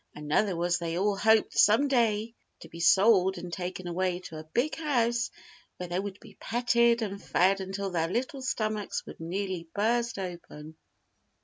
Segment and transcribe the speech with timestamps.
[0.15, 4.43] Another was they all hoped some day to be sold and taken away to a
[4.45, 5.29] big house
[5.77, 10.75] where they would be petted and fed until their little stomachs would nearly burst open.